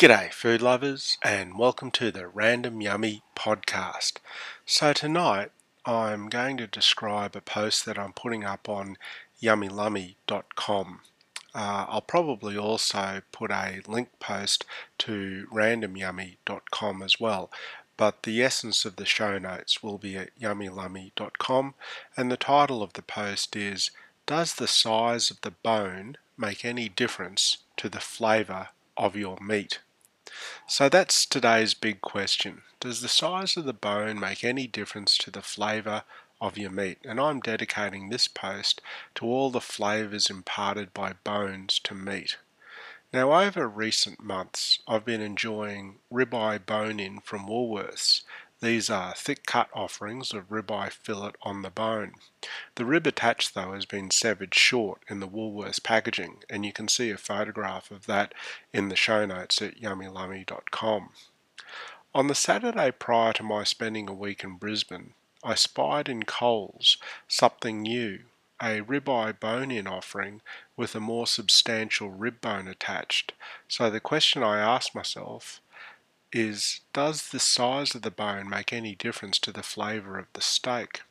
G'day, 0.00 0.32
food 0.32 0.62
lovers, 0.62 1.18
and 1.22 1.58
welcome 1.58 1.90
to 1.90 2.10
the 2.10 2.26
Random 2.26 2.80
Yummy 2.80 3.22
podcast. 3.36 4.14
So, 4.64 4.94
tonight 4.94 5.50
I'm 5.84 6.30
going 6.30 6.56
to 6.56 6.66
describe 6.66 7.36
a 7.36 7.42
post 7.42 7.84
that 7.84 7.98
I'm 7.98 8.14
putting 8.14 8.42
up 8.42 8.66
on 8.66 8.96
yummylummy.com. 9.42 11.00
Uh, 11.54 11.84
I'll 11.86 12.00
probably 12.00 12.56
also 12.56 13.20
put 13.30 13.50
a 13.50 13.82
link 13.86 14.08
post 14.18 14.64
to 15.00 15.46
randomyummy.com 15.52 17.02
as 17.02 17.20
well, 17.20 17.50
but 17.98 18.22
the 18.22 18.42
essence 18.42 18.86
of 18.86 18.96
the 18.96 19.04
show 19.04 19.36
notes 19.36 19.82
will 19.82 19.98
be 19.98 20.16
at 20.16 20.30
yummylummy.com, 20.40 21.74
and 22.16 22.32
the 22.32 22.38
title 22.38 22.82
of 22.82 22.94
the 22.94 23.02
post 23.02 23.54
is 23.54 23.90
Does 24.24 24.54
the 24.54 24.66
size 24.66 25.30
of 25.30 25.42
the 25.42 25.50
bone 25.50 26.16
make 26.38 26.64
any 26.64 26.88
difference 26.88 27.58
to 27.76 27.90
the 27.90 28.00
flavour 28.00 28.68
of 28.96 29.14
your 29.14 29.36
meat? 29.42 29.78
So 30.66 30.88
that's 30.88 31.26
today's 31.26 31.74
big 31.74 32.00
question. 32.00 32.62
Does 32.80 33.00
the 33.00 33.08
size 33.08 33.56
of 33.56 33.64
the 33.64 33.72
bone 33.72 34.18
make 34.18 34.42
any 34.44 34.66
difference 34.66 35.18
to 35.18 35.30
the 35.30 35.42
flavour 35.42 36.04
of 36.40 36.56
your 36.56 36.70
meat? 36.70 36.98
And 37.04 37.20
I'm 37.20 37.40
dedicating 37.40 38.08
this 38.08 38.28
post 38.28 38.80
to 39.16 39.26
all 39.26 39.50
the 39.50 39.60
flavours 39.60 40.30
imparted 40.30 40.94
by 40.94 41.14
bones 41.24 41.78
to 41.80 41.94
meat. 41.94 42.38
Now, 43.12 43.32
over 43.32 43.66
recent 43.66 44.22
months, 44.22 44.78
I've 44.86 45.04
been 45.04 45.20
enjoying 45.20 45.96
ribeye 46.12 46.64
bone 46.64 47.00
in 47.00 47.20
from 47.20 47.48
Woolworths. 47.48 48.22
These 48.60 48.90
are 48.90 49.14
thick 49.14 49.46
cut 49.46 49.70
offerings 49.72 50.34
of 50.34 50.50
ribeye 50.50 50.90
fillet 50.90 51.32
on 51.42 51.62
the 51.62 51.70
bone. 51.70 52.12
The 52.74 52.84
rib 52.84 53.06
attached, 53.06 53.54
though, 53.54 53.72
has 53.72 53.86
been 53.86 54.10
severed 54.10 54.54
short 54.54 55.02
in 55.08 55.20
the 55.20 55.28
Woolworths 55.28 55.82
packaging, 55.82 56.44
and 56.50 56.66
you 56.66 56.72
can 56.72 56.86
see 56.86 57.10
a 57.10 57.16
photograph 57.16 57.90
of 57.90 58.06
that 58.06 58.34
in 58.72 58.90
the 58.90 58.96
show 58.96 59.24
notes 59.24 59.62
at 59.62 59.80
yummylummy.com. 59.80 61.10
On 62.14 62.26
the 62.26 62.34
Saturday 62.34 62.90
prior 62.90 63.32
to 63.34 63.42
my 63.42 63.64
spending 63.64 64.08
a 64.10 64.14
week 64.14 64.44
in 64.44 64.56
Brisbane, 64.56 65.14
I 65.42 65.54
spied 65.54 66.08
in 66.08 66.24
Coles 66.24 66.98
something 67.28 67.80
new 67.80 68.24
a 68.62 68.82
ribeye 68.82 69.40
bone-in 69.40 69.86
offering 69.86 70.42
with 70.76 70.94
a 70.94 71.00
more 71.00 71.26
substantial 71.26 72.10
rib 72.10 72.42
bone 72.42 72.68
attached. 72.68 73.32
So 73.68 73.88
the 73.88 74.00
question 74.00 74.42
I 74.42 74.58
asked 74.58 74.94
myself 74.94 75.62
is, 76.32 76.80
does 76.92 77.30
the 77.30 77.40
size 77.40 77.94
of 77.94 78.02
the 78.02 78.10
bone 78.10 78.48
make 78.48 78.72
any 78.72 78.94
difference 78.94 79.38
to 79.40 79.52
the 79.52 79.62
flavour 79.62 80.18
of 80.18 80.26
the 80.32 80.40
steak? 80.40 81.02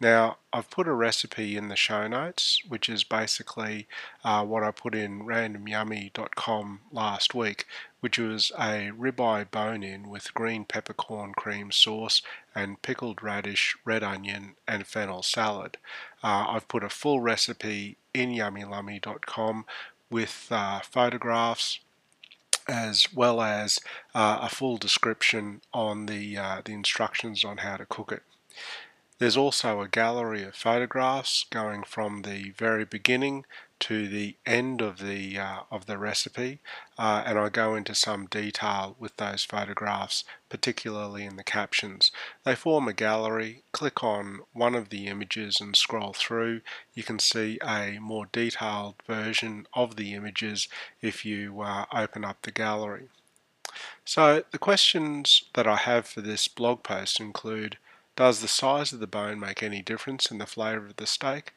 Now, 0.00 0.38
I've 0.52 0.68
put 0.68 0.88
a 0.88 0.92
recipe 0.92 1.56
in 1.56 1.68
the 1.68 1.76
show 1.76 2.08
notes, 2.08 2.60
which 2.66 2.88
is 2.88 3.04
basically 3.04 3.86
uh, 4.24 4.44
what 4.44 4.64
I 4.64 4.72
put 4.72 4.94
in 4.94 5.24
randomyummy.com 5.24 6.80
last 6.90 7.34
week, 7.34 7.64
which 8.00 8.18
was 8.18 8.50
a 8.58 8.90
ribeye 8.90 9.50
bone 9.50 9.82
in 9.82 10.08
with 10.10 10.34
green 10.34 10.64
peppercorn 10.64 11.32
cream 11.34 11.70
sauce 11.70 12.20
and 12.54 12.82
pickled 12.82 13.22
radish, 13.22 13.76
red 13.84 14.02
onion, 14.02 14.56
and 14.66 14.86
fennel 14.86 15.22
salad. 15.22 15.78
Uh, 16.22 16.46
I've 16.48 16.68
put 16.68 16.84
a 16.84 16.90
full 16.90 17.20
recipe 17.20 17.96
in 18.12 18.30
yummylummy.com 18.30 19.64
with 20.10 20.48
uh, 20.50 20.80
photographs 20.80 21.78
as 22.68 23.12
well 23.14 23.40
as 23.40 23.78
uh, 24.14 24.38
a 24.42 24.48
full 24.48 24.76
description 24.76 25.60
on 25.72 26.06
the, 26.06 26.36
uh, 26.36 26.62
the 26.64 26.72
instructions 26.72 27.44
on 27.44 27.58
how 27.58 27.76
to 27.76 27.86
cook 27.86 28.12
it. 28.12 28.22
There's 29.18 29.36
also 29.36 29.80
a 29.80 29.88
gallery 29.88 30.42
of 30.42 30.56
photographs 30.56 31.46
going 31.50 31.84
from 31.84 32.22
the 32.22 32.50
very 32.50 32.84
beginning 32.84 33.44
to 33.80 34.08
the 34.08 34.36
end 34.46 34.80
of 34.80 34.98
the 34.98 35.38
uh, 35.38 35.60
of 35.70 35.86
the 35.86 35.98
recipe 35.98 36.60
uh, 36.98 37.22
and 37.26 37.38
I 37.38 37.48
go 37.48 37.74
into 37.74 37.94
some 37.94 38.26
detail 38.26 38.96
with 38.98 39.16
those 39.16 39.44
photographs 39.44 40.24
particularly 40.48 41.24
in 41.24 41.36
the 41.36 41.42
captions. 41.42 42.12
They 42.44 42.54
form 42.54 42.86
a 42.86 42.92
gallery, 42.92 43.64
click 43.72 44.04
on 44.04 44.40
one 44.52 44.74
of 44.74 44.90
the 44.90 45.08
images 45.08 45.60
and 45.60 45.74
scroll 45.74 46.12
through. 46.12 46.60
You 46.94 47.02
can 47.02 47.18
see 47.18 47.58
a 47.66 47.98
more 48.00 48.26
detailed 48.30 48.94
version 49.06 49.66
of 49.74 49.96
the 49.96 50.14
images 50.14 50.68
if 51.02 51.24
you 51.24 51.60
uh, 51.60 51.86
open 51.92 52.24
up 52.24 52.42
the 52.42 52.52
gallery. 52.52 53.08
So 54.04 54.44
the 54.52 54.58
questions 54.58 55.44
that 55.54 55.66
I 55.66 55.76
have 55.76 56.06
for 56.06 56.20
this 56.20 56.46
blog 56.46 56.82
post 56.84 57.18
include 57.18 57.78
does 58.16 58.40
the 58.40 58.48
size 58.48 58.92
of 58.92 59.00
the 59.00 59.08
bone 59.08 59.40
make 59.40 59.62
any 59.62 59.82
difference 59.82 60.30
in 60.30 60.38
the 60.38 60.46
flavour 60.46 60.86
of 60.86 60.96
the 60.96 61.06
steak? 61.06 61.52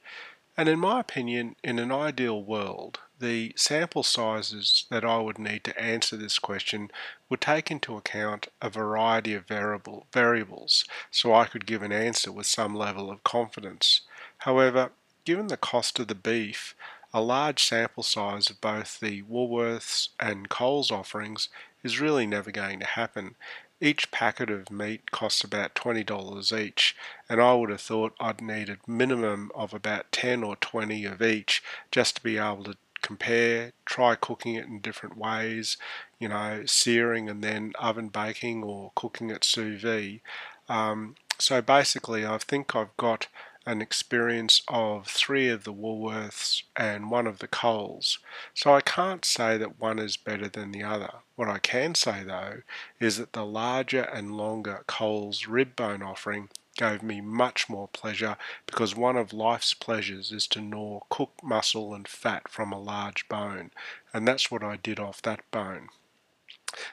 And 0.58 0.68
in 0.68 0.80
my 0.80 1.00
opinion, 1.00 1.56
in 1.64 1.78
an 1.78 1.92
ideal 1.92 2.44
world, 2.44 3.00
the 3.20 3.54
sample 3.56 4.02
sizes 4.02 4.86
that 4.90 5.06
I 5.06 5.20
would 5.20 5.38
need 5.38 5.64
to 5.66 5.80
answer 5.80 6.18
this 6.18 6.40
question 6.40 6.90
would 7.30 7.42
take 7.42 7.70
into 7.70 7.96
account 7.96 8.48
a 8.60 8.70
variety 8.70 9.36
of 9.36 9.48
variable, 9.48 10.08
variables 10.12 10.86
so 11.12 11.34
I 11.34 11.46
could 11.46 11.68
give 11.68 11.84
an 11.84 11.92
answer 11.92 12.32
with 12.32 12.48
some 12.48 12.74
level 12.74 13.12
of 13.12 13.24
confidence. 13.24 14.02
However, 14.40 14.92
given 15.26 15.48
the 15.48 15.58
cost 15.58 16.00
of 16.00 16.08
the 16.08 16.16
beef, 16.16 16.74
a 17.14 17.22
large 17.22 17.64
sample 17.64 18.04
size 18.04 18.50
of 18.50 18.60
both 18.60 19.00
the 19.00 19.22
Woolworths 19.24 20.10
and 20.20 20.50
Coles 20.50 20.92
offerings 20.92 21.50
is 21.84 22.02
really 22.02 22.26
never 22.26 22.52
going 22.52 22.80
to 22.80 22.86
happen, 22.86 23.36
each 23.80 24.12
packet 24.12 24.50
of 24.50 24.72
meat 24.72 25.12
costs 25.12 25.44
about 25.44 25.76
$20 25.76 26.60
each, 26.60 26.96
and 27.30 27.42
I 27.42 27.54
would 27.54 27.70
have 27.70 27.82
thought 27.82 28.16
I'd 28.20 28.42
need 28.42 28.70
a 28.70 28.78
minimum 28.88 29.52
of 29.54 29.74
about 29.74 30.12
10 30.12 30.44
or 30.44 30.56
20 30.56 31.06
of 31.06 31.22
each 31.22 31.64
just 31.92 32.18
to 32.18 32.24
be 32.24 32.38
able 32.38 32.64
to 32.66 32.78
compare, 33.02 33.74
try 33.86 34.16
cooking 34.16 34.56
it 34.56 34.66
in 34.66 34.80
different 34.80 35.18
ways, 35.18 35.78
you 36.20 36.28
know, 36.28 36.64
searing 36.66 37.30
and 37.30 37.44
then 37.44 37.74
oven 37.80 38.10
baking 38.10 38.64
or 38.64 38.92
cooking 38.96 39.30
it 39.30 39.44
sous 39.44 39.82
vide. 39.82 40.22
Um, 40.68 41.16
so 41.40 41.62
basically, 41.62 42.26
I 42.26 42.38
think 42.40 42.76
I've 42.76 42.96
got 42.98 43.28
an 43.68 43.82
experience 43.82 44.62
of 44.70 45.08
three 45.08 45.50
of 45.50 45.66
the 45.66 45.74
Woolworths 45.74 46.64
and 46.76 47.12
one 47.12 47.28
of 47.28 47.40
the 47.40 47.48
Coles. 47.48 48.18
So 48.54 48.74
I 48.74 48.80
can't 48.80 49.26
say 49.26 49.58
that 49.58 49.80
one 49.80 50.00
is 50.00 50.16
better 50.16 50.48
than 50.48 50.72
the 50.72 50.84
other. 50.84 51.12
What 51.36 51.50
I 51.50 51.60
can 51.60 51.94
say 51.94 52.24
though 52.24 52.62
is 53.00 53.18
that 53.18 53.34
the 53.34 53.46
larger 53.46 54.04
and 54.04 54.38
longer 54.38 54.84
Coles 54.88 55.48
rib 55.48 55.76
bone 55.76 56.02
offering 56.02 56.50
gave 56.78 57.04
me 57.04 57.20
much 57.20 57.68
more 57.68 57.90
pleasure 57.90 58.38
because 58.66 58.96
one 58.96 59.18
of 59.18 59.34
life's 59.34 59.74
pleasures 59.74 60.32
is 60.32 60.48
to 60.48 60.62
gnaw 60.62 61.02
cooked 61.10 61.44
muscle 61.44 61.94
and 61.94 62.08
fat 62.08 62.48
from 62.48 62.72
a 62.72 62.80
large 62.80 63.28
bone, 63.28 63.72
and 64.14 64.28
that's 64.28 64.50
what 64.50 64.64
I 64.64 64.78
did 64.78 65.00
off 65.00 65.22
that 65.24 65.42
bone. 65.52 65.90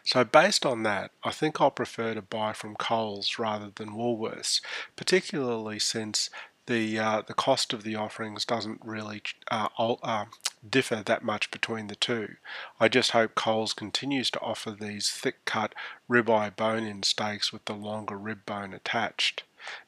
So 0.05 0.25
based 0.25 0.65
on 0.65 0.85
that, 0.85 1.11
I 1.23 1.31
think 1.31 1.61
I'll 1.61 1.71
prefer 1.71 2.15
to 2.15 2.23
buy 2.23 2.53
from 2.53 2.77
Coles 2.77 3.39
rather 3.39 3.71
than 3.75 3.91
Woolworths, 3.91 4.61
particularly 4.97 5.79
since 5.79 6.31
the 6.67 6.99
uh, 6.99 7.23
the 7.27 7.35
cost 7.35 7.73
of 7.73 7.83
the 7.83 7.97
offerings 7.97 8.45
doesn't 8.45 8.81
really 8.85 9.23
uh, 9.51 9.69
uh, 9.79 10.25
differ 10.69 11.03
that 11.05 11.23
much 11.23 11.51
between 11.51 11.89
the 11.89 11.97
two. 11.97 12.37
I 12.81 12.89
just 12.89 13.11
hope 13.11 13.35
Coles 13.35 13.73
continues 13.73 14.31
to 14.33 14.41
offer 14.41 14.71
these 14.71 15.11
thick 15.11 15.45
cut 15.45 15.75
ribeye 16.09 16.57
bone 16.57 16.85
in 16.85 17.03
steaks 17.03 17.53
with 17.53 17.65
the 17.67 17.75
longer 17.75 18.17
rib 18.17 18.47
bone 18.47 18.73
attached. 18.73 19.43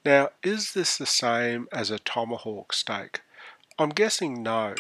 Now, 0.05 0.31
is 0.43 0.73
this 0.73 0.97
the 0.97 1.07
same 1.07 1.69
as 1.73 1.91
a 1.91 1.99
tomahawk 1.99 2.73
steak? 2.73 3.21
I'm 3.79 3.91
guessing 3.91 4.43
no. 4.43 4.75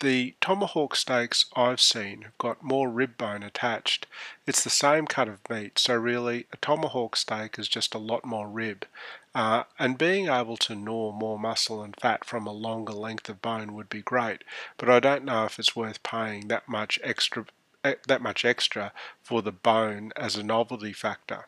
The 0.00 0.34
tomahawk 0.40 0.96
steaks 0.96 1.46
I've 1.54 1.80
seen 1.80 2.22
have 2.22 2.36
got 2.36 2.62
more 2.62 2.90
rib 2.90 3.16
bone 3.16 3.42
attached. 3.42 4.06
It's 4.46 4.64
the 4.64 4.68
same 4.68 5.06
cut 5.06 5.28
of 5.28 5.48
meat, 5.48 5.78
so 5.78 5.94
really 5.94 6.46
a 6.52 6.56
tomahawk 6.56 7.16
steak 7.16 7.58
is 7.58 7.68
just 7.68 7.94
a 7.94 7.98
lot 7.98 8.24
more 8.24 8.48
rib. 8.48 8.86
Uh, 9.34 9.64
and 9.78 9.96
being 9.96 10.28
able 10.28 10.56
to 10.58 10.74
gnaw 10.74 11.12
more 11.12 11.38
muscle 11.38 11.82
and 11.82 11.94
fat 12.00 12.24
from 12.24 12.46
a 12.46 12.52
longer 12.52 12.92
length 12.92 13.28
of 13.28 13.40
bone 13.40 13.72
would 13.74 13.88
be 13.88 14.02
great, 14.02 14.42
but 14.76 14.90
I 14.90 15.00
don't 15.00 15.24
know 15.24 15.44
if 15.44 15.58
it's 15.58 15.76
worth 15.76 16.02
paying 16.02 16.48
that 16.48 16.68
much 16.68 16.98
extra 17.02 17.46
eh, 17.82 17.94
that 18.06 18.22
much 18.22 18.44
extra 18.44 18.92
for 19.22 19.42
the 19.42 19.52
bone 19.52 20.12
as 20.16 20.36
a 20.36 20.42
novelty 20.42 20.92
factor. 20.92 21.46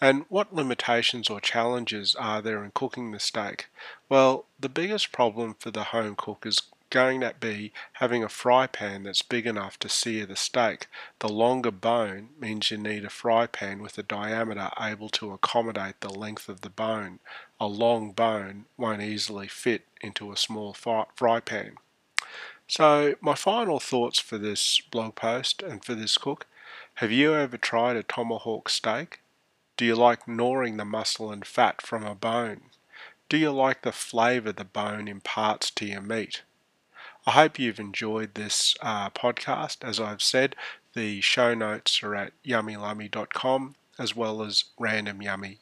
And 0.00 0.24
what 0.28 0.54
limitations 0.54 1.28
or 1.28 1.40
challenges 1.40 2.14
are 2.14 2.40
there 2.40 2.62
in 2.62 2.70
cooking 2.70 3.10
the 3.10 3.18
steak? 3.18 3.66
Well, 4.08 4.46
the 4.58 4.68
biggest 4.68 5.12
problem 5.12 5.54
for 5.58 5.70
the 5.70 5.84
home 5.84 6.14
cook 6.16 6.46
is 6.46 6.62
going 6.90 7.20
to 7.20 7.34
be 7.38 7.72
having 7.94 8.24
a 8.24 8.28
fry 8.28 8.66
pan 8.66 9.02
that's 9.02 9.22
big 9.22 9.46
enough 9.46 9.78
to 9.80 9.88
sear 9.88 10.26
the 10.26 10.36
steak. 10.36 10.86
The 11.18 11.28
longer 11.28 11.70
bone 11.70 12.30
means 12.38 12.70
you 12.70 12.78
need 12.78 13.04
a 13.04 13.10
fry 13.10 13.46
pan 13.46 13.82
with 13.82 13.98
a 13.98 14.02
diameter 14.02 14.70
able 14.80 15.08
to 15.10 15.32
accommodate 15.32 16.00
the 16.00 16.12
length 16.12 16.48
of 16.48 16.62
the 16.62 16.70
bone. 16.70 17.18
A 17.60 17.66
long 17.66 18.12
bone 18.12 18.66
won't 18.76 19.02
easily 19.02 19.48
fit 19.48 19.82
into 20.00 20.32
a 20.32 20.36
small 20.36 20.72
fry 20.72 21.40
pan. 21.40 21.76
So 22.66 23.14
my 23.20 23.34
final 23.34 23.80
thoughts 23.80 24.18
for 24.18 24.38
this 24.38 24.80
blog 24.90 25.14
post 25.14 25.62
and 25.62 25.84
for 25.84 25.94
this 25.94 26.18
cook. 26.18 26.46
Have 26.94 27.12
you 27.12 27.34
ever 27.34 27.56
tried 27.56 27.96
a 27.96 28.02
tomahawk 28.02 28.68
steak? 28.68 29.20
Do 29.76 29.84
you 29.84 29.94
like 29.94 30.26
gnawing 30.26 30.76
the 30.76 30.84
muscle 30.84 31.30
and 31.30 31.46
fat 31.46 31.80
from 31.80 32.04
a 32.04 32.14
bone? 32.14 32.62
Do 33.28 33.36
you 33.36 33.52
like 33.52 33.82
the 33.82 33.92
flavour 33.92 34.52
the 34.52 34.64
bone 34.64 35.06
imparts 35.06 35.70
to 35.72 35.86
your 35.86 36.00
meat? 36.00 36.42
I 37.28 37.32
hope 37.32 37.58
you've 37.58 37.78
enjoyed 37.78 38.34
this 38.34 38.74
uh, 38.80 39.10
podcast. 39.10 39.86
As 39.86 40.00
I've 40.00 40.22
said, 40.22 40.56
the 40.94 41.20
show 41.20 41.54
notes 41.54 42.02
are 42.02 42.14
at 42.14 42.32
yummylummy.com 42.44 43.76
as 43.98 44.16
well 44.16 44.42
as 44.42 44.64
randomyummy.com 44.80 45.58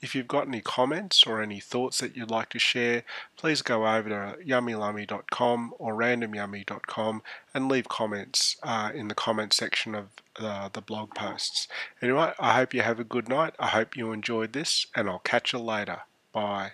if 0.00 0.14
you've 0.14 0.28
got 0.28 0.46
any 0.46 0.60
comments 0.60 1.26
or 1.26 1.40
any 1.40 1.58
thoughts 1.58 1.98
that 1.98 2.16
you'd 2.16 2.30
like 2.30 2.50
to 2.50 2.58
share, 2.58 3.02
please 3.36 3.62
go 3.62 3.86
over 3.86 4.08
to 4.08 4.36
yummylummy.com 4.44 5.74
or 5.78 5.94
randomyummy.com 5.94 7.22
and 7.54 7.68
leave 7.68 7.88
comments 7.88 8.56
uh, 8.62 8.90
in 8.94 9.08
the 9.08 9.14
comment 9.14 9.52
section 9.52 9.94
of 9.94 10.08
uh, 10.38 10.68
the 10.72 10.80
blog 10.82 11.14
posts. 11.14 11.66
Anyway, 12.02 12.32
I 12.38 12.54
hope 12.54 12.74
you 12.74 12.82
have 12.82 13.00
a 13.00 13.04
good 13.04 13.28
night. 13.28 13.54
I 13.58 13.68
hope 13.68 13.96
you 13.96 14.12
enjoyed 14.12 14.52
this, 14.52 14.86
and 14.94 15.08
I'll 15.08 15.20
catch 15.20 15.52
you 15.52 15.58
later. 15.60 16.00
Bye. 16.32 16.72